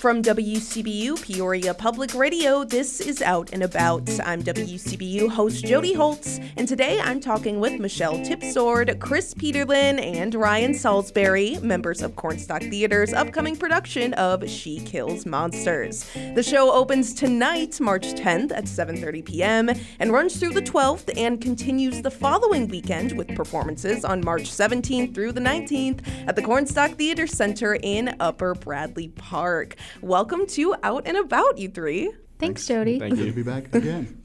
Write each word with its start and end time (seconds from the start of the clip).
From 0.00 0.22
WCBU 0.22 1.20
Peoria 1.20 1.74
Public 1.74 2.14
Radio, 2.14 2.64
this 2.64 3.02
is 3.02 3.20
Out 3.20 3.50
and 3.52 3.62
About. 3.62 4.08
I'm 4.24 4.42
WCBU 4.42 5.28
host 5.28 5.62
Jody 5.62 5.92
Holtz, 5.92 6.40
and 6.56 6.66
today 6.66 6.98
I'm 6.98 7.20
talking 7.20 7.60
with 7.60 7.78
Michelle 7.78 8.18
Tipsord, 8.24 8.98
Chris 8.98 9.34
Peterlin, 9.34 10.00
and 10.00 10.34
Ryan 10.34 10.72
Salisbury, 10.72 11.58
members 11.60 12.00
of 12.00 12.16
Corn 12.16 12.38
Stock 12.38 12.62
Theater's 12.62 13.12
upcoming 13.12 13.56
production 13.56 14.14
of 14.14 14.48
She 14.48 14.80
Kills 14.80 15.26
Monsters. 15.26 16.10
The 16.34 16.42
show 16.42 16.72
opens 16.72 17.12
tonight, 17.12 17.78
March 17.78 18.14
10th 18.14 18.52
at 18.52 18.64
7:30 18.64 19.22
p.m. 19.22 19.68
and 19.98 20.12
runs 20.12 20.40
through 20.40 20.54
the 20.54 20.62
12th 20.62 21.14
and 21.14 21.42
continues 21.42 22.00
the 22.00 22.10
following 22.10 22.68
weekend 22.68 23.18
with 23.18 23.28
performances 23.36 24.06
on 24.06 24.24
March 24.24 24.44
17th 24.44 25.14
through 25.14 25.32
the 25.32 25.42
19th 25.42 26.00
at 26.26 26.36
the 26.36 26.42
Corn 26.42 26.64
Stock 26.64 26.92
Theater 26.92 27.26
Center 27.26 27.74
in 27.82 28.16
Upper 28.18 28.54
Bradley 28.54 29.08
Park. 29.08 29.76
Welcome 30.00 30.46
to 30.48 30.74
Out 30.82 31.02
and 31.06 31.16
About, 31.16 31.58
you 31.58 31.68
three. 31.68 32.12
Thanks, 32.38 32.66
Jody. 32.66 32.98
Thank 32.98 33.18
you. 33.18 33.26
to 33.26 33.32
be 33.32 33.42
back 33.42 33.74
again. 33.74 34.22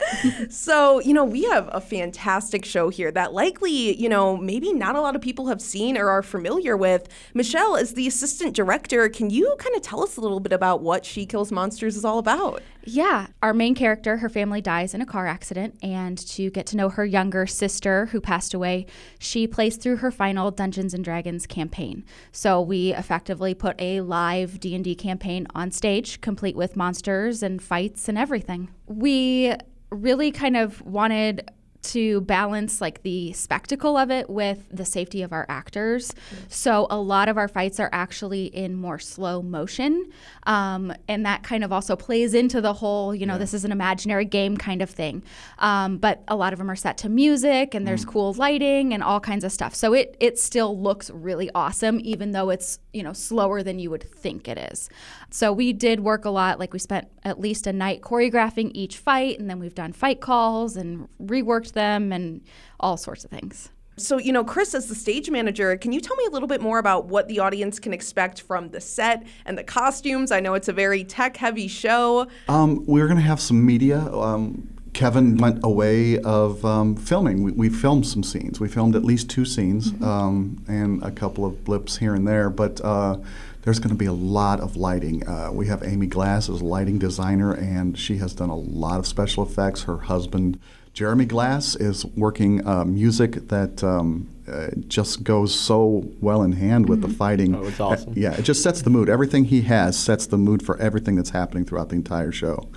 So, 0.50 1.00
you 1.02 1.14
know, 1.14 1.26
we 1.26 1.44
have 1.44 1.70
a 1.74 1.82
fantastic 1.82 2.64
show 2.64 2.88
here 2.88 3.12
that 3.12 3.34
likely, 3.34 4.00
you 4.02 4.08
know, 4.08 4.38
maybe 4.38 4.72
not 4.72 4.96
a 4.96 5.02
lot 5.02 5.18
of 5.18 5.22
people 5.22 5.48
have 5.48 5.62
seen 5.62 5.98
or 5.98 6.10
are 6.10 6.24
familiar 6.24 6.78
with. 6.78 7.10
Michelle, 7.34 7.76
as 7.76 7.94
the 7.94 8.08
assistant 8.08 8.56
director, 8.56 9.10
can 9.10 9.30
you 9.30 9.54
kind 9.60 9.76
of 9.76 9.82
tell 9.82 10.02
us 10.02 10.16
a 10.16 10.22
little 10.22 10.40
bit 10.40 10.54
about 10.54 10.82
what 10.82 11.06
She 11.06 11.26
Kills 11.26 11.52
Monsters 11.52 11.98
is 11.98 12.06
all 12.06 12.18
about? 12.18 12.64
Yeah, 12.88 13.28
our 13.42 13.54
main 13.54 13.74
character, 13.74 14.18
her 14.18 14.30
family 14.30 14.62
dies 14.62 14.94
in 14.94 15.02
a 15.02 15.06
car 15.06 15.26
accident, 15.26 15.76
and 15.82 16.18
to 16.28 16.52
get 16.52 16.68
to 16.68 16.78
know 16.78 16.90
her 16.90 17.04
younger 17.04 17.48
sister 17.48 18.06
who 18.08 18.22
passed 18.22 18.54
away, 18.54 18.86
she 19.18 19.48
plays 19.48 19.76
through 19.76 19.98
her 19.98 20.12
final 20.12 20.52
Dungeons 20.52 20.94
and 20.94 21.04
Dragons 21.04 21.48
campaign. 21.48 22.06
So 22.32 22.62
we 22.62 22.94
effectively 22.94 23.56
put 23.56 23.76
a 23.82 24.02
live 24.02 24.60
D&D 24.60 24.96
campaign 24.96 25.48
on 25.56 25.72
stage, 25.72 26.22
complete 26.22 26.56
with 26.56 26.76
monsters 26.76 27.42
and 27.42 27.62
fights 27.62 28.08
and 28.08 28.18
everything. 28.18 28.70
We 28.86 29.56
really 29.90 30.32
kind 30.32 30.56
of 30.56 30.82
wanted 30.82 31.50
to 31.92 32.22
balance 32.22 32.82
like 32.82 33.04
the 33.04 33.34
spectacle 33.34 33.98
of 33.98 34.12
it 34.12 34.30
with 34.30 34.66
the 34.72 34.86
safety 34.86 35.22
of 35.22 35.32
our 35.34 35.46
actors. 35.50 36.14
So 36.50 36.88
a 36.90 36.98
lot 36.98 37.30
of 37.30 37.38
our 37.38 37.48
fights 37.48 37.80
are 37.80 37.90
actually 37.92 38.46
in 38.46 38.76
more 38.76 39.00
slow 39.00 39.42
motion, 39.42 40.12
um, 40.44 40.94
and 41.08 41.26
that 41.26 41.44
kind 41.44 41.64
of 41.64 41.72
also 41.72 41.96
plays 41.96 42.34
into 42.34 42.62
the 42.62 42.74
whole, 42.74 43.14
you 43.14 43.26
know, 43.26 43.38
this 43.38 43.54
is 43.54 43.66
an 43.66 43.72
imaginary 43.72 44.26
game 44.26 44.58
kind 44.58 44.82
of 44.82 44.90
thing. 44.90 45.24
Um, 45.60 45.98
but 45.98 46.24
a 46.28 46.36
lot 46.36 46.54
of 46.54 46.60
them 46.60 46.70
are 46.70 46.76
set 46.76 46.98
to 47.00 47.10
music, 47.10 47.74
and 47.74 47.88
there's 47.88 48.06
cool 48.06 48.34
lighting 48.34 48.94
and 48.94 49.04
all 49.04 49.20
kinds 49.20 49.44
of 49.44 49.52
stuff. 49.52 49.76
So 49.76 49.94
it 49.94 50.16
it 50.20 50.40
still 50.40 50.80
looks 50.80 51.10
really 51.12 51.50
awesome, 51.54 52.00
even 52.04 52.32
though 52.32 52.50
it's 52.50 52.80
you 52.94 53.04
know 53.04 53.14
slower 53.14 53.64
than 53.64 53.80
you 53.80 53.90
would 53.90 54.04
think 54.04 54.48
it 54.48 54.58
is. 54.58 54.90
So 55.30 55.52
we 55.52 55.74
did 55.74 56.00
work 56.00 56.26
a 56.26 56.30
lot. 56.30 56.60
Like 56.60 56.74
we 56.74 56.80
spent 56.80 57.08
at 57.24 57.40
least 57.40 57.68
a 57.68 57.74
night 57.74 58.02
choreographing 58.02 58.72
each 58.74 58.98
fight, 58.98 59.40
and 59.40 59.50
then 59.50 59.60
we've 59.60 59.76
done 59.76 59.94
fight 59.94 60.22
calls 60.22 60.76
and 60.76 61.08
reworked 61.22 61.74
them 61.76 62.12
and 62.12 62.42
all 62.80 62.98
sorts 62.98 63.24
of 63.24 63.30
things. 63.30 63.70
So, 63.98 64.18
you 64.18 64.34
know, 64.34 64.44
Chris, 64.44 64.76
as 64.76 64.88
the 64.88 64.96
stage 64.96 65.30
manager, 65.30 65.78
can 65.78 65.94
you 65.94 66.02
tell 66.02 66.18
me 66.18 66.26
a 66.26 66.30
little 66.30 66.50
bit 66.50 66.60
more 66.60 66.80
about 66.80 67.06
what 67.06 67.30
the 67.30 67.40
audience 67.40 67.80
can 67.80 67.94
expect 67.94 68.42
from 68.42 68.70
the 68.70 68.82
set 68.82 69.26
and 69.46 69.58
the 69.58 69.64
costumes? 69.64 70.32
I 70.32 70.42
know 70.42 70.54
it's 70.54 70.68
a 70.68 70.74
very 70.74 71.06
tech 71.06 71.38
heavy 71.38 71.70
show. 71.70 72.28
Um, 72.50 72.84
we're 72.86 73.08
going 73.08 73.20
to 73.20 73.24
have 73.24 73.40
some 73.40 73.66
media. 73.66 74.00
Um, 74.14 74.68
Kevin 74.92 75.38
went 75.38 75.64
away 75.64 76.20
of 76.20 76.64
um, 76.66 76.96
filming. 76.96 77.44
We, 77.44 77.52
we 77.52 77.70
filmed 77.70 78.08
some 78.08 78.24
scenes. 78.24 78.60
We 78.60 78.68
filmed 78.68 78.96
at 78.96 79.04
least 79.06 79.30
two 79.30 79.46
scenes 79.46 79.94
um, 80.02 80.64
and 80.68 81.02
a 81.04 81.12
couple 81.12 81.46
of 81.46 81.64
blips 81.64 81.98
here 81.98 82.16
and 82.16 82.28
there. 82.28 82.50
But 82.50 82.82
uh, 82.82 83.18
there's 83.62 83.80
going 83.80 83.90
to 83.90 83.96
be 83.96 84.06
a 84.06 84.14
lot 84.14 84.60
of 84.60 84.76
lighting. 84.76 85.28
Uh, 85.28 85.52
we 85.52 85.68
have 85.68 85.84
Amy 85.84 86.08
Glass 86.08 86.50
as 86.50 86.62
a 86.62 86.66
lighting 86.66 86.98
designer, 86.98 87.54
and 87.54 87.98
she 87.98 88.18
has 88.18 88.34
done 88.34 88.50
a 88.50 88.56
lot 88.56 89.00
of 89.00 89.08
special 89.08 89.44
effects. 89.44 89.84
Her 89.84 89.98
husband, 89.98 90.60
Jeremy 90.96 91.26
Glass, 91.26 91.76
is 91.76 92.06
working 92.06 92.66
uh, 92.66 92.86
music 92.86 93.50
that 93.50 93.84
um, 93.84 94.30
uh, 94.48 94.70
just 94.88 95.26
goes 95.26 95.54
so 95.54 96.08
well 96.22 96.42
in 96.42 96.54
hand 96.54 96.88
with 96.88 97.02
the 97.02 97.10
fighting. 97.10 97.54
Oh, 97.54 97.66
it's 97.66 97.82
awesome. 97.82 98.14
yeah, 98.16 98.34
it 98.34 98.44
just 98.44 98.64
sets 98.64 98.82
the 98.82 98.90
mood. 98.90 99.10
Everything 99.10 99.44
he 99.44 99.64
has 99.64 100.00
sets 100.00 100.26
the 100.26 100.38
mood 100.38 100.64
for 100.64 100.78
everything 100.78 101.18
that's 101.18 101.32
happening 101.32 101.66
throughout 101.66 101.90
the 101.90 101.96
entire 101.98 102.32
show, 102.32 102.70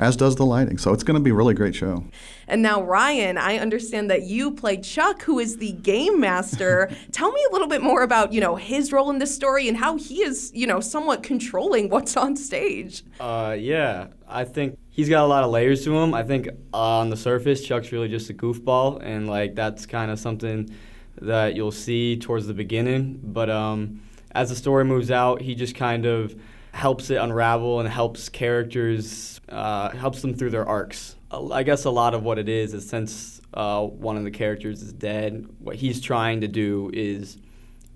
as 0.00 0.16
does 0.16 0.34
the 0.36 0.46
lighting. 0.46 0.78
So 0.78 0.94
it's 0.94 1.04
going 1.04 1.14
to 1.16 1.20
be 1.20 1.30
a 1.30 1.34
really 1.34 1.52
great 1.52 1.74
show. 1.74 2.02
And 2.48 2.62
now, 2.62 2.82
Ryan, 2.82 3.36
I 3.36 3.58
understand 3.58 4.10
that 4.10 4.22
you 4.22 4.50
play 4.50 4.78
Chuck, 4.78 5.22
who 5.22 5.38
is 5.38 5.58
the 5.58 5.72
game 5.72 6.18
master. 6.18 6.90
Tell 7.12 7.30
me 7.30 7.40
a 7.50 7.52
little 7.52 7.68
bit 7.68 7.82
more 7.82 8.02
about, 8.02 8.32
you 8.32 8.40
know, 8.40 8.56
his 8.56 8.92
role 8.92 9.10
in 9.10 9.18
this 9.18 9.32
story 9.32 9.68
and 9.68 9.76
how 9.76 9.98
he 9.98 10.22
is, 10.22 10.50
you 10.54 10.66
know, 10.66 10.80
somewhat 10.80 11.22
controlling 11.22 11.90
what's 11.90 12.16
on 12.16 12.34
stage. 12.34 13.04
Uh, 13.20 13.54
yeah, 13.58 14.06
I 14.26 14.44
think 14.44 14.78
he's 14.88 15.10
got 15.10 15.22
a 15.22 15.26
lot 15.26 15.44
of 15.44 15.50
layers 15.50 15.84
to 15.84 15.94
him. 15.94 16.14
I 16.14 16.22
think 16.22 16.48
uh, 16.72 16.78
on 16.78 17.10
the 17.10 17.16
surface, 17.16 17.62
Chuck's 17.62 17.92
really 17.92 18.08
just 18.08 18.30
a 18.30 18.34
goofball, 18.34 19.00
and 19.02 19.28
like 19.28 19.54
that's 19.54 19.84
kind 19.84 20.10
of 20.10 20.18
something 20.18 20.74
that 21.20 21.54
you'll 21.54 21.70
see 21.72 22.16
towards 22.16 22.46
the 22.46 22.54
beginning. 22.54 23.20
But 23.22 23.50
um, 23.50 24.00
as 24.32 24.48
the 24.48 24.56
story 24.56 24.86
moves 24.86 25.10
out, 25.10 25.42
he 25.42 25.54
just 25.54 25.74
kind 25.74 26.06
of 26.06 26.34
helps 26.72 27.10
it 27.10 27.16
unravel 27.16 27.80
and 27.80 27.88
helps 27.88 28.28
characters, 28.28 29.40
uh, 29.48 29.90
helps 29.90 30.22
them 30.22 30.34
through 30.34 30.50
their 30.50 30.68
arcs. 30.68 31.16
I 31.30 31.62
guess 31.62 31.84
a 31.84 31.90
lot 31.90 32.14
of 32.14 32.22
what 32.22 32.38
it 32.38 32.48
is 32.48 32.74
is 32.74 32.88
since 32.88 33.40
uh, 33.54 33.84
one 33.84 34.16
of 34.16 34.24
the 34.24 34.30
characters 34.30 34.82
is 34.82 34.92
dead, 34.92 35.46
what 35.58 35.76
he's 35.76 36.00
trying 36.00 36.40
to 36.40 36.48
do 36.48 36.90
is 36.92 37.38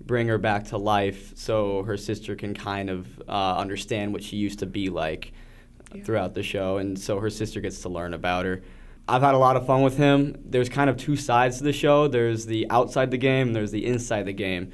bring 0.01 0.27
her 0.27 0.37
back 0.37 0.65
to 0.65 0.77
life 0.77 1.33
so 1.35 1.83
her 1.83 1.97
sister 1.97 2.35
can 2.35 2.53
kind 2.53 2.89
of 2.89 3.21
uh, 3.27 3.57
understand 3.57 4.13
what 4.13 4.23
she 4.23 4.37
used 4.37 4.59
to 4.59 4.65
be 4.65 4.89
like 4.89 5.33
throughout 6.03 6.33
the 6.33 6.43
show, 6.43 6.77
and 6.77 6.99
so 6.99 7.19
her 7.19 7.29
sister 7.29 7.61
gets 7.61 7.81
to 7.81 7.89
learn 7.89 8.13
about 8.13 8.45
her. 8.45 8.61
I've 9.07 9.21
had 9.21 9.35
a 9.35 9.37
lot 9.37 9.55
of 9.55 9.67
fun 9.67 9.83
with 9.83 9.97
him. 9.97 10.35
There's 10.43 10.67
kind 10.67 10.89
of 10.89 10.97
two 10.97 11.15
sides 11.15 11.59
to 11.59 11.63
the 11.63 11.73
show. 11.73 12.07
There's 12.07 12.47
the 12.47 12.65
outside 12.71 13.11
the 13.11 13.17
game, 13.17 13.53
there's 13.53 13.71
the 13.71 13.85
inside 13.85 14.23
the 14.23 14.33
game. 14.33 14.71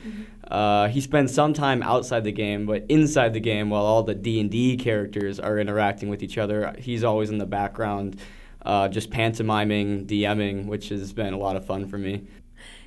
Uh, 0.47 0.87
he 0.87 1.01
spends 1.01 1.33
some 1.33 1.53
time 1.53 1.83
outside 1.83 2.23
the 2.23 2.31
game, 2.31 2.65
but 2.65 2.85
inside 2.87 3.33
the 3.33 3.39
game, 3.39 3.69
while 3.69 3.83
all 3.83 4.03
the 4.03 4.15
D 4.15 4.39
and 4.39 4.49
D 4.49 4.77
characters 4.77 5.39
are 5.39 5.59
interacting 5.59 6.09
with 6.09 6.23
each 6.23 6.37
other, 6.37 6.73
he's 6.77 7.03
always 7.03 7.29
in 7.29 7.39
the 7.39 7.45
background, 7.45 8.19
uh, 8.65 8.87
just 8.87 9.09
pantomiming, 9.09 10.05
DMing, 10.05 10.65
which 10.65 10.89
has 10.89 11.11
been 11.11 11.33
a 11.33 11.37
lot 11.37 11.55
of 11.55 11.65
fun 11.65 11.87
for 11.87 11.97
me. 11.97 12.25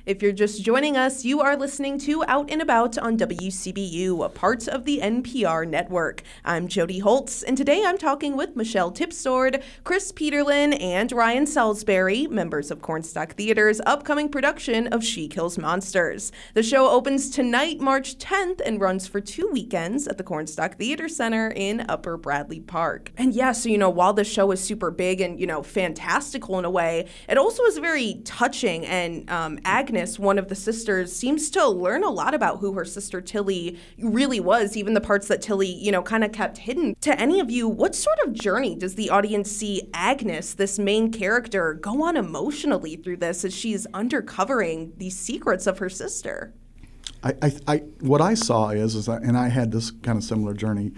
If 0.05 0.21
you're 0.21 0.33
just 0.33 0.61
joining 0.61 0.95
us, 0.95 1.25
you 1.25 1.41
are 1.41 1.57
listening 1.57 1.97
to 2.01 2.23
Out 2.27 2.51
and 2.51 2.61
About 2.61 2.95
on 2.95 3.17
WCBU, 3.17 4.23
a 4.23 4.29
part 4.29 4.67
of 4.67 4.85
the 4.85 4.99
NPR 5.01 5.67
network. 5.67 6.21
I'm 6.43 6.67
Jody 6.67 6.99
Holtz, 6.99 7.41
and 7.41 7.57
today 7.57 7.81
I'm 7.83 7.97
talking 7.97 8.37
with 8.37 8.55
Michelle 8.55 8.91
Tipsord, 8.91 9.63
Chris 9.83 10.11
Peterlin, 10.11 10.79
and 10.79 11.11
Ryan 11.11 11.47
Salisbury, 11.47 12.27
members 12.27 12.69
of 12.69 12.83
Corn 12.83 13.01
Stock 13.01 13.33
Theater's 13.33 13.81
upcoming 13.87 14.29
production 14.29 14.85
of 14.89 15.03
She 15.03 15.27
Kills 15.27 15.57
Monsters. 15.57 16.31
The 16.53 16.61
show 16.61 16.87
opens 16.87 17.31
tonight, 17.31 17.79
March 17.79 18.19
10th, 18.19 18.61
and 18.63 18.79
runs 18.79 19.07
for 19.07 19.19
two 19.19 19.49
weekends 19.51 20.07
at 20.07 20.19
the 20.19 20.23
Corn 20.23 20.45
Stock 20.45 20.77
Theater 20.77 21.09
Center 21.09 21.51
in 21.55 21.83
Upper 21.89 22.15
Bradley 22.15 22.59
Park. 22.59 23.11
And 23.17 23.33
yeah, 23.33 23.53
so 23.53 23.69
you 23.69 23.79
know, 23.79 23.89
while 23.89 24.13
the 24.13 24.23
show 24.23 24.51
is 24.51 24.63
super 24.63 24.91
big 24.91 25.19
and 25.19 25.39
you 25.39 25.47
know 25.47 25.63
fantastical 25.63 26.59
in 26.59 26.65
a 26.65 26.69
way, 26.69 27.07
it 27.27 27.39
also 27.39 27.63
is 27.63 27.79
very 27.79 28.21
touching. 28.23 28.85
And 28.85 29.27
um, 29.31 29.57
Agnes, 29.95 30.19
one 30.19 30.37
of 30.37 30.49
the 30.49 30.55
sisters, 30.55 31.15
seems 31.15 31.49
to 31.49 31.65
learn 31.67 32.03
a 32.03 32.09
lot 32.09 32.33
about 32.33 32.59
who 32.59 32.73
her 32.73 32.83
sister 32.83 33.21
Tilly 33.21 33.79
really 33.97 34.41
was, 34.41 34.75
even 34.75 34.93
the 34.93 34.99
parts 34.99 35.29
that 35.29 35.41
Tilly, 35.41 35.69
you 35.69 35.89
know, 35.89 36.01
kind 36.01 36.23
of 36.23 36.33
kept 36.33 36.57
hidden. 36.57 36.95
To 37.01 37.17
any 37.17 37.39
of 37.39 37.49
you, 37.49 37.69
what 37.69 37.95
sort 37.95 38.19
of 38.25 38.33
journey 38.33 38.75
does 38.75 38.95
the 38.95 39.09
audience 39.09 39.49
see 39.49 39.89
Agnes, 39.93 40.53
this 40.53 40.77
main 40.77 41.13
character, 41.13 41.73
go 41.73 42.03
on 42.03 42.17
emotionally 42.17 42.97
through 42.97 43.17
this 43.17 43.45
as 43.45 43.53
she's 43.53 43.87
undercovering 43.87 44.91
these 44.97 45.17
secrets 45.17 45.65
of 45.65 45.79
her 45.79 45.89
sister? 45.89 46.53
I, 47.23 47.33
I, 47.41 47.51
I, 47.67 47.77
what 48.01 48.21
I 48.21 48.33
saw 48.33 48.69
is, 48.71 48.95
is 48.95 49.05
that, 49.05 49.21
and 49.21 49.37
I 49.37 49.47
had 49.47 49.71
this 49.71 49.91
kind 49.91 50.17
of 50.17 50.25
similar 50.25 50.53
journey. 50.53 50.91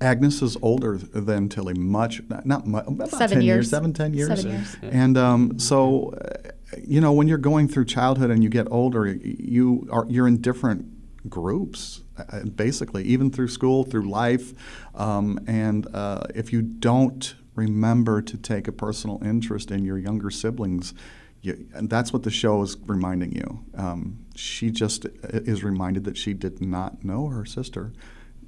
Agnes 0.00 0.40
is 0.40 0.56
older 0.62 0.96
than 0.96 1.48
Tilly, 1.48 1.74
much 1.74 2.22
not, 2.28 2.46
not 2.46 2.66
much, 2.66 2.86
about 2.86 3.10
Seven 3.10 3.38
ten 3.38 3.42
years. 3.42 3.68
seven, 3.68 3.92
ten 3.92 4.14
years. 4.14 4.28
Seven 4.28 4.52
years. 4.52 4.76
And 4.82 5.18
um, 5.18 5.58
so, 5.58 6.10
uh, 6.10 6.52
you 6.86 7.00
know, 7.00 7.12
when 7.12 7.28
you're 7.28 7.38
going 7.38 7.68
through 7.68 7.86
childhood 7.86 8.30
and 8.30 8.42
you 8.42 8.50
get 8.50 8.66
older, 8.70 9.06
you 9.06 9.88
are 9.90 10.06
you're 10.08 10.28
in 10.28 10.40
different 10.40 11.28
groups, 11.28 12.02
uh, 12.16 12.44
basically, 12.44 13.04
even 13.04 13.30
through 13.30 13.48
school, 13.48 13.84
through 13.84 14.08
life, 14.08 14.52
um, 14.94 15.38
and 15.46 15.86
uh, 15.94 16.22
if 16.34 16.52
you 16.52 16.62
don't 16.62 17.34
remember 17.54 18.22
to 18.22 18.36
take 18.36 18.68
a 18.68 18.72
personal 18.72 19.20
interest 19.24 19.70
in 19.70 19.84
your 19.84 19.98
younger 19.98 20.30
siblings. 20.30 20.94
You, 21.40 21.68
and 21.72 21.88
that's 21.88 22.12
what 22.12 22.24
the 22.24 22.30
show 22.32 22.62
is 22.62 22.76
reminding 22.86 23.32
you. 23.32 23.64
Um, 23.76 24.26
she 24.34 24.70
just 24.72 25.06
is 25.32 25.62
reminded 25.62 26.02
that 26.04 26.16
she 26.16 26.34
did 26.34 26.60
not 26.60 27.04
know 27.04 27.26
her 27.28 27.44
sister. 27.44 27.92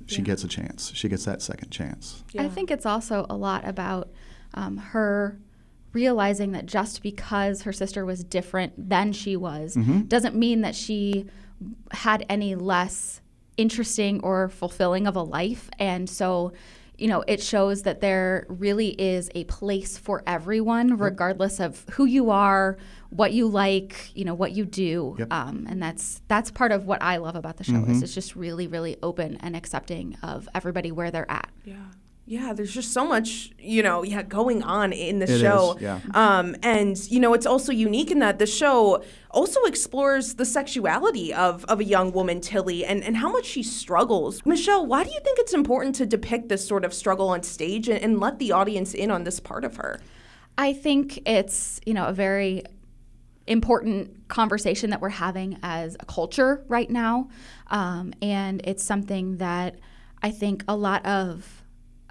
She 0.06 0.18
Yeah. 0.18 0.24
gets 0.24 0.42
a 0.42 0.48
chance. 0.48 0.90
She 0.94 1.08
gets 1.08 1.24
that 1.24 1.40
second 1.40 1.70
chance. 1.70 2.24
I 2.36 2.48
think 2.48 2.68
it's 2.70 2.86
also 2.86 3.26
a 3.30 3.36
lot 3.36 3.66
about 3.66 4.10
um, 4.54 4.76
her 4.78 5.38
realizing 5.92 6.52
that 6.52 6.66
just 6.66 7.02
because 7.02 7.62
her 7.62 7.72
sister 7.72 8.04
was 8.04 8.22
different 8.24 8.88
than 8.88 9.12
she 9.12 9.36
was 9.36 9.74
doesn't 10.06 10.34
mean 10.34 10.60
that 10.60 10.74
she 10.74 11.26
had 11.90 12.24
any 12.28 12.54
less 12.54 13.20
interesting 13.56 14.20
or 14.22 14.48
fulfilling 14.48 15.06
of 15.06 15.16
a 15.16 15.22
life. 15.22 15.68
And 15.78 16.08
so 16.08 16.52
you 17.00 17.08
know, 17.08 17.24
it 17.26 17.42
shows 17.42 17.82
that 17.84 18.02
there 18.02 18.44
really 18.48 18.88
is 18.88 19.30
a 19.34 19.44
place 19.44 19.96
for 19.96 20.22
everyone, 20.26 20.98
regardless 20.98 21.58
of 21.58 21.82
who 21.92 22.04
you 22.04 22.28
are, 22.30 22.76
what 23.08 23.32
you 23.32 23.48
like, 23.48 24.10
you 24.14 24.26
know, 24.26 24.34
what 24.34 24.52
you 24.52 24.66
do. 24.66 25.16
Yep. 25.18 25.32
Um, 25.32 25.66
and 25.68 25.82
that's 25.82 26.20
that's 26.28 26.50
part 26.50 26.72
of 26.72 26.86
what 26.86 27.00
I 27.02 27.16
love 27.16 27.36
about 27.36 27.56
the 27.56 27.64
show 27.64 27.82
is 27.86 28.02
it's 28.02 28.14
just 28.14 28.36
really, 28.36 28.66
really 28.66 28.98
open 29.02 29.38
and 29.40 29.56
accepting 29.56 30.18
of 30.22 30.46
everybody 30.54 30.92
where 30.92 31.10
they're 31.10 31.30
at. 31.30 31.48
Yeah. 31.64 31.76
Yeah, 32.26 32.52
there's 32.52 32.72
just 32.72 32.92
so 32.92 33.04
much, 33.08 33.50
you 33.58 33.82
know, 33.82 34.04
yeah, 34.04 34.22
going 34.22 34.62
on 34.62 34.92
in 34.92 35.18
the 35.18 35.24
It 35.24 35.30
is, 35.30 35.40
show. 35.40 35.76
yeah. 35.80 35.98
Um, 36.14 36.54
and 36.62 36.96
you 37.10 37.18
know, 37.18 37.34
it's 37.34 37.46
also 37.46 37.72
unique 37.72 38.12
in 38.12 38.20
that 38.20 38.38
the 38.38 38.46
show 38.46 39.02
also 39.32 39.60
explores 39.64 40.34
the 40.34 40.44
sexuality 40.44 41.34
of, 41.34 41.64
of 41.64 41.80
a 41.80 41.84
young 41.84 42.12
woman, 42.12 42.40
Tilly, 42.40 42.84
and, 42.84 43.02
and 43.02 43.16
how 43.16 43.32
much 43.32 43.46
she 43.46 43.64
struggles. 43.64 44.46
Michelle, 44.46 44.86
why 44.86 45.02
do 45.02 45.10
you 45.10 45.18
think 45.24 45.40
it's 45.40 45.54
important 45.54 45.96
to 45.96 46.06
depict 46.06 46.48
this 46.48 46.66
sort 46.66 46.84
of 46.84 46.94
struggle 46.94 47.28
on 47.30 47.42
stage 47.42 47.88
and, 47.88 48.00
and 48.00 48.20
let 48.20 48.38
the 48.38 48.52
audience 48.52 48.94
in 48.94 49.10
on 49.10 49.24
this 49.24 49.40
part 49.40 49.64
of 49.64 49.76
her? 49.76 50.00
I 50.56 50.72
think 50.72 51.28
it's, 51.28 51.80
you 51.84 51.94
know, 51.94 52.06
a 52.06 52.12
very 52.12 52.62
important 53.48 54.28
conversation 54.28 54.90
that 54.90 55.00
we're 55.00 55.08
having 55.08 55.58
as 55.64 55.96
a 55.98 56.04
culture 56.06 56.64
right 56.68 56.90
now. 56.90 57.28
Um, 57.68 58.12
and 58.22 58.60
it's 58.64 58.84
something 58.84 59.38
that 59.38 59.80
I 60.22 60.30
think 60.30 60.62
a 60.68 60.76
lot 60.76 61.04
of 61.04 61.59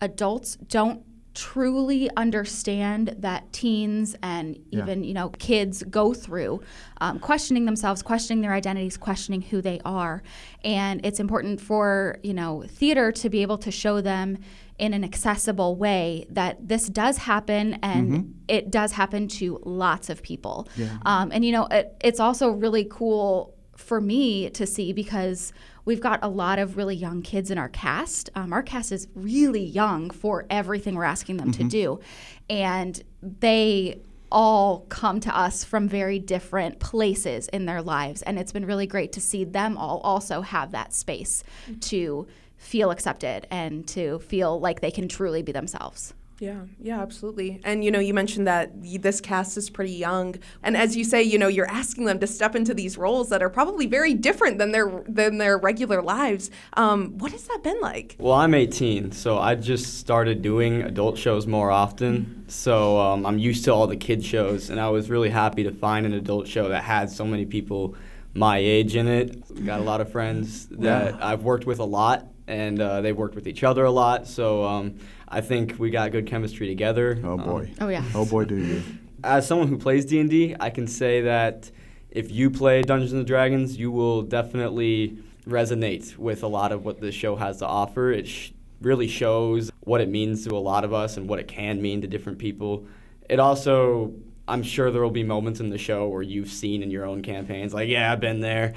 adults 0.02 0.56
don't 0.68 1.04
truly 1.36 2.10
understand 2.18 3.16
that 3.20 3.54
teens 3.54 4.16
and 4.24 4.58
Yeah. 4.72 4.82
even 4.84 5.04
you 5.04 5.14
know 5.14 5.30
kids 5.30 5.84
go 5.84 6.14
through 6.14 6.60
um, 7.02 7.20
questioning 7.20 7.66
themselves 7.66 8.02
questioning 8.02 8.42
their 8.42 8.52
identities 8.54 8.98
questioning 8.98 9.42
who 9.44 9.62
they 9.62 9.80
are 9.86 10.22
and 10.66 11.00
it's 11.06 11.20
important 11.20 11.62
for 11.62 12.18
you 12.24 12.34
know 12.34 12.64
theater 12.68 13.12
to 13.12 13.30
be 13.30 13.42
able 13.44 13.60
to 13.60 13.72
show 13.72 14.02
them 14.02 14.40
in 14.80 14.94
an 14.94 15.04
accessible 15.04 15.76
way 15.76 16.26
that 16.32 16.68
this 16.68 16.88
does 16.88 17.18
happen 17.18 17.76
and 17.84 18.34
it 18.48 18.72
does 18.72 18.92
happen 18.94 19.28
to 19.28 19.62
lots 19.64 20.10
of 20.10 20.22
people 20.24 20.68
Yeah. 20.76 20.98
um, 21.06 21.32
and 21.32 21.46
you 21.46 21.52
know 21.52 21.68
it, 21.68 21.96
it's 22.04 22.20
also 22.20 22.50
really 22.50 22.86
cool 22.90 23.56
for 23.78 24.02
me 24.02 24.50
to 24.50 24.66
see 24.66 24.92
because 24.94 25.54
we've 25.90 26.00
got 26.00 26.20
a 26.22 26.28
lot 26.28 26.60
of 26.60 26.78
really 26.78 26.96
young 26.96 27.24
kids 27.24 27.50
in 27.50 27.58
our 27.58 27.68
cast. 27.68 28.30
Um, 28.36 28.54
our 28.54 28.62
cast 28.62 28.92
is 28.92 29.08
really 29.16 29.64
young 29.64 30.12
for 30.12 30.46
everything 30.48 30.94
we're 30.94 31.04
asking 31.04 31.38
them 31.38 31.52
to 31.52 31.64
do. 31.64 32.00
And 32.48 33.02
they 33.22 34.00
all 34.32 34.82
come 34.90 35.20
to 35.22 35.36
us 35.36 35.64
from 35.64 35.90
very 35.90 36.20
different 36.20 36.80
places 36.80 37.48
in 37.48 37.66
their 37.66 37.82
lives. 37.82 38.22
And 38.22 38.38
it's 38.38 38.52
been 38.52 38.68
really 38.68 38.86
great 38.86 39.14
to 39.14 39.20
see 39.20 39.44
them 39.44 39.80
all 39.80 39.98
also 40.02 40.42
have 40.42 40.74
that 40.74 40.94
space 40.94 41.44
to 41.80 42.28
feel 42.58 42.92
accepted 42.92 43.48
and 43.50 43.88
to 43.88 44.20
feel 44.20 44.60
like 44.60 44.82
they 44.82 44.92
can 44.92 45.08
truly 45.08 45.42
be 45.42 45.52
themselves. 45.52 46.14
Yeah, 46.40 46.62
yeah, 46.80 47.02
absolutely. 47.02 47.60
And 47.64 47.84
you 47.84 47.92
know, 47.92 48.00
you 48.00 48.14
mentioned 48.14 48.48
that 48.48 48.72
this 49.02 49.20
cast 49.22 49.58
is 49.58 49.70
pretty 49.70 49.92
young, 49.92 50.36
and 50.64 50.78
as 50.78 50.96
you 50.96 51.04
say, 51.04 51.22
you 51.22 51.38
know, 51.38 51.48
you're 51.48 51.70
asking 51.70 52.06
them 52.06 52.20
to 52.20 52.28
step 52.28 52.56
into 52.56 52.74
these 52.74 52.98
roles 52.98 53.30
that 53.30 53.42
are 53.44 53.50
probably 53.50 53.86
very 53.88 54.14
different 54.14 54.58
than 54.58 54.72
their 54.72 55.04
than 55.08 55.38
their 55.38 55.58
regular 55.58 56.02
lives. 56.02 56.50
Um, 56.74 57.18
what 57.18 57.32
has 57.34 57.44
that 57.48 57.62
been 57.64 57.80
like? 57.82 58.16
Well, 58.20 58.34
I'm 58.34 58.54
18, 58.54 59.12
so 59.12 59.38
I 59.38 59.56
just 59.56 60.00
started 60.00 60.42
doing 60.42 60.82
adult 60.82 61.18
shows 61.18 61.46
more 61.46 61.72
often. 61.72 62.46
So 62.48 63.00
um, 63.00 63.26
I'm 63.26 63.38
used 63.38 63.66
to 63.66 63.74
all 63.74 63.88
the 63.88 63.98
kid 63.98 64.24
shows, 64.24 64.70
and 64.70 64.80
I 64.80 64.90
was 64.90 65.10
really 65.10 65.30
happy 65.30 65.64
to 65.64 65.72
find 65.72 66.06
an 66.06 66.14
adult 66.14 66.48
show 66.48 66.70
that 66.70 66.84
had 66.84 67.10
so 67.10 67.26
many 67.26 67.46
people 67.46 67.96
my 68.34 68.58
age 68.60 68.96
in 68.96 69.08
it. 69.08 69.66
Got 69.66 69.80
a 69.80 69.84
lot 69.84 70.02
of 70.02 70.12
friends 70.12 70.68
that 70.68 71.16
Yeah. 71.16 71.18
I've 71.20 71.44
worked 71.44 71.66
with 71.66 71.80
a 71.80 71.84
lot, 71.84 72.28
and 72.48 72.80
uh, 72.80 73.02
they've 73.02 73.16
worked 73.18 73.36
with 73.36 73.48
each 73.48 73.64
other 73.64 73.84
a 73.84 73.92
lot. 73.92 74.28
So 74.28 74.64
um, 74.64 75.00
I 75.30 75.42
think 75.42 75.76
we 75.78 75.90
got 75.92 76.12
good 76.12 76.26
chemistry 76.28 76.68
together. 76.68 77.20
Oh 77.24 77.34
Um, 77.34 77.44
boy. 77.44 77.72
Oh, 77.80 77.88
yeah. 77.90 78.04
Oh 78.16 78.26
boy, 78.26 78.46
do 78.46 78.56
you. 78.58 78.82
as 79.24 79.46
someone 79.48 79.68
who 79.68 79.78
plays 79.78 80.06
D&D, 80.06 80.56
I 80.60 80.70
can 80.70 80.88
say 80.88 81.22
that 81.22 81.70
if 82.10 82.32
you 82.32 82.50
play 82.50 82.82
Dungeons 82.82 83.14
and 83.14 83.26
Dragons, 83.28 83.78
you 83.78 83.92
will 83.92 84.24
definitely 84.24 85.18
resonate 85.48 86.18
with 86.18 86.42
a 86.44 86.48
lot 86.48 86.72
of 86.72 86.86
what 86.86 87.00
the 87.02 87.12
show 87.12 87.36
has 87.36 87.58
to 87.58 87.68
offer. 87.68 88.12
It 88.12 88.28
sh- 88.28 88.52
really 88.82 89.08
shows 89.08 89.72
what 89.82 90.02
it 90.02 90.10
means 90.10 90.46
to 90.46 90.56
a 90.56 90.58
lot 90.60 90.84
of 90.84 90.94
us 90.94 91.18
and 91.18 91.28
what 91.30 91.40
it 91.40 91.48
can 91.48 91.82
mean 91.82 92.02
to 92.02 92.08
different 92.08 92.40
people. 92.40 92.88
It 93.30 93.40
also, 93.40 94.14
I'm 94.48 94.64
sure 94.64 94.90
there 94.90 95.02
will 95.04 95.12
be 95.12 95.24
moments 95.24 95.60
in 95.60 95.70
the 95.70 95.78
show 95.78 96.08
where 96.08 96.22
you've 96.24 96.50
seen 96.50 96.82
in 96.82 96.90
your 96.90 97.06
own 97.06 97.22
campaigns, 97.22 97.74
like, 97.74 97.90
yeah, 97.90 98.12
I've 98.12 98.20
been 98.22 98.40
there. 98.40 98.74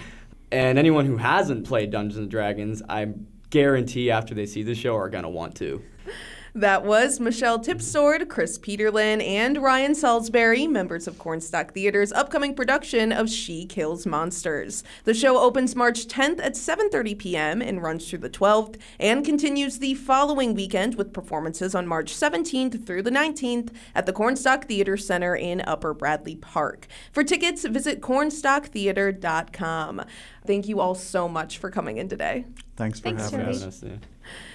And 0.51 0.79
anyone 0.79 1.07
who 1.07 1.17
hasn't 1.17 1.67
played 1.67 1.91
Dungeons 1.91 2.19
and 2.19 2.31
Dragons, 2.31 2.83
I 2.89 3.15
guarantee 3.49 4.11
after 4.11 4.35
they 4.35 4.45
see 4.47 4.63
the 4.63 4.75
show 4.75 4.97
are 4.97 5.09
going 5.09 5.25
to 5.25 5.31
want 5.31 5.55
to. 5.57 5.83
That 6.55 6.85
was 6.85 7.19
Michelle 7.19 7.59
Tipsord, 7.59 8.29
Chris 8.29 8.59
Peterlin, 8.59 9.27
and 9.27 9.57
Ryan 9.57 9.95
Salisbury, 9.95 10.67
members 10.67 11.09
of 11.09 11.19
Corn 11.19 11.41
Stock 11.41 11.73
Theater's 11.73 12.13
upcoming 12.13 12.55
production 12.55 13.11
of 13.11 13.31
She 13.31 13.65
Kills 13.65 14.05
Monsters. 14.05 14.85
The 15.05 15.15
show 15.15 15.39
opens 15.39 15.75
March 15.75 16.07
10th 16.07 16.45
at 16.45 16.53
7:30 16.53 17.17
p.m. 17.17 17.63
and 17.63 17.83
runs 17.83 18.07
through 18.07 18.19
the 18.19 18.29
12th, 18.29 18.79
and 19.01 19.25
continues 19.25 19.79
the 19.79 19.95
following 19.95 20.55
weekend 20.55 20.97
with 20.97 21.15
performances 21.15 21.75
on 21.75 21.87
March 21.87 22.13
17th 22.13 22.85
through 22.85 23.01
the 23.01 23.11
19th 23.11 23.71
at 23.95 24.05
the 24.05 24.13
Corn 24.13 24.37
Stock 24.37 24.67
Theater 24.67 24.99
Center 24.99 25.35
in 25.35 25.63
Upper 25.63 25.95
Bradley 25.95 26.37
Park. 26.37 26.87
For 27.13 27.25
tickets, 27.25 27.65
visit 27.65 28.03
cornstalktheater.com. 28.03 30.03
Thank 30.47 30.69
you 30.69 30.81
all 30.81 30.95
so 30.95 31.29
much 31.29 31.57
for 31.57 31.71
coming 31.71 31.97
in 31.97 32.11
today. 32.11 32.45
Thanks 32.77 33.01
for 33.01 33.05
Thanks, 33.05 33.31
having 33.31 33.55
Jody. 33.55 33.65
us. 33.65 33.83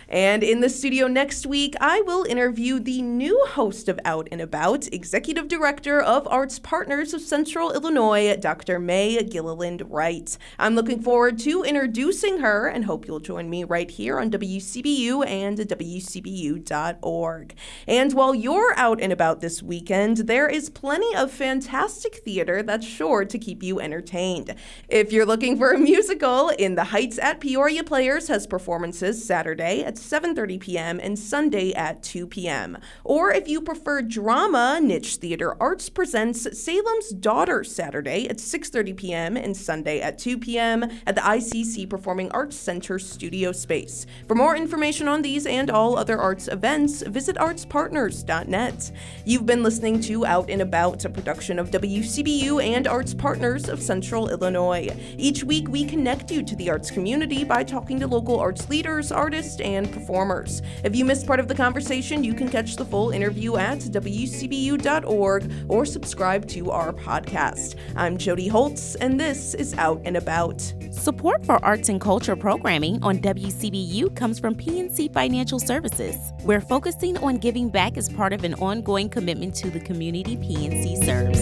And 0.10 0.42
in 0.42 0.62
the 0.62 0.70
studio 0.70 1.08
next 1.08 1.46
week, 1.46 1.76
I 1.82 2.00
will 2.02 2.24
interview 2.24 2.80
the 2.80 3.02
new 3.02 3.46
host 3.50 3.90
of 3.90 4.00
Out 4.06 4.30
and 4.32 4.40
About, 4.40 4.88
Executive 4.94 5.50
Director 5.50 6.00
of 6.00 6.26
Arts 6.30 6.60
Partners 6.60 7.14
of 7.14 7.20
Central 7.20 7.74
Illinois, 7.74 8.38
Dr. 8.38 8.80
May 8.80 9.22
Gilliland 9.24 9.84
Wright. 9.90 10.38
I'm 10.58 10.76
looking 10.76 11.02
forward 11.02 11.38
to 11.40 11.64
introducing 11.64 12.38
her 12.40 12.68
and 12.68 12.86
hope 12.86 13.06
you'll 13.06 13.20
join 13.20 13.50
me 13.50 13.66
right 13.66 13.92
here 13.92 14.18
on 14.18 14.32
WCBU 14.32 15.28
and 15.28 15.58
WCBU.org. 15.58 17.56
And 17.86 18.14
while 18.14 18.34
you're 18.34 18.74
out 18.78 19.02
and 19.02 19.12
about 19.12 19.42
this 19.42 19.62
weekend, 19.62 20.18
there 20.20 20.48
is 20.48 20.70
plenty 20.70 21.14
of 21.18 21.32
fantastic 21.32 22.24
theater 22.24 22.64
that's 22.64 22.88
sure 22.88 23.26
to 23.26 23.38
keep 23.38 23.62
you 23.62 23.82
entertained. 23.82 24.56
If 24.88 25.12
you're 25.12 25.26
looking 25.26 25.58
for 25.58 25.72
a 25.72 25.78
musical, 25.78 26.48
In 26.50 26.76
the 26.76 26.86
Heights 26.86 27.20
at 27.20 27.42
Peoria 27.42 27.84
Players 27.84 28.30
has 28.30 28.48
performances 28.48 29.26
Saturday 29.26 29.67
at 29.68 29.96
7:30 29.96 30.60
p.m. 30.60 31.00
and 31.02 31.18
Sunday 31.18 31.74
at 31.74 32.02
2 32.04 32.28
p.m. 32.28 32.78
Or 33.04 33.32
if 33.32 33.48
you 33.48 33.62
prefer 33.62 34.02
drama, 34.02 34.80
Niche 34.82 35.18
Theater 35.18 35.56
Arts 35.62 35.90
presents 35.90 36.48
Salem's 36.58 37.10
Daughter 37.10 37.64
Saturday 37.64 38.28
at 38.30 38.38
6:30 38.38 38.96
p.m. 38.96 39.38
and 39.38 39.56
Sunday 39.56 40.00
at 40.02 40.18
2 40.18 40.38
p.m. 40.38 40.84
at 41.06 41.16
the 41.16 41.22
ICC 41.22 41.90
Performing 41.90 42.32
Arts 42.32 42.56
Center 42.56 42.98
studio 42.98 43.52
space. 43.52 44.06
For 44.28 44.36
more 44.36 44.56
information 44.56 45.08
on 45.08 45.22
these 45.22 45.46
and 45.46 45.70
all 45.70 45.98
other 45.98 46.18
arts 46.18 46.48
events, 46.48 47.02
visit 47.02 47.36
artspartners.net. 47.36 48.92
You've 49.26 49.46
been 49.46 49.64
listening 49.64 50.00
to 50.02 50.26
Out 50.26 50.50
and 50.50 50.62
About, 50.62 51.06
a 51.06 51.10
production 51.10 51.60
of 51.60 51.72
WCBU 51.72 52.64
and 52.64 52.88
Arts 52.88 53.14
Partners 53.14 53.70
of 53.70 53.82
Central 53.82 54.30
Illinois. 54.30 54.90
Each 55.18 55.44
week, 55.44 55.68
we 55.68 55.86
connect 55.86 56.32
you 56.32 56.44
to 56.44 56.56
the 56.56 56.70
arts 56.70 56.92
community 56.92 57.44
by 57.44 57.64
talking 57.64 58.00
to 58.00 58.08
local 58.08 58.40
arts 58.40 58.70
leaders, 58.70 59.12
artists, 59.12 59.57
and 59.62 59.92
performers. 59.92 60.62
If 60.84 60.96
you 60.96 61.06
missed 61.06 61.28
part 61.28 61.40
of 61.40 61.48
the 61.48 61.56
conversation, 61.56 62.24
you 62.24 62.34
can 62.34 62.50
catch 62.50 62.76
the 62.76 62.86
full 62.86 63.12
interview 63.12 63.58
at 63.58 63.80
WCBU.org 63.80 65.52
or 65.68 65.86
subscribe 65.86 66.48
to 66.48 66.72
our 66.72 66.94
podcast. 66.94 67.76
I'm 67.96 68.18
Jody 68.18 68.48
Holtz, 68.48 68.96
and 68.96 69.20
this 69.20 69.54
is 69.54 69.74
Out 69.76 70.02
and 70.06 70.18
About. 70.18 70.62
Support 70.92 71.46
for 71.46 71.64
arts 71.64 71.90
and 71.90 72.02
culture 72.02 72.36
programming 72.36 73.02
on 73.04 73.20
WCBU 73.20 74.16
comes 74.16 74.40
from 74.40 74.56
PNC 74.56 75.14
Financial 75.14 75.60
Services. 75.60 76.34
We're 76.44 76.62
focusing 76.62 77.18
on 77.20 77.38
giving 77.38 77.70
back 77.70 77.98
as 77.98 78.10
part 78.10 78.34
of 78.34 78.44
an 78.44 78.56
ongoing 78.56 79.10
commitment 79.10 79.56
to 79.56 79.70
the 79.70 79.80
community 79.80 80.38
PNC 80.38 81.06
serves. 81.06 81.37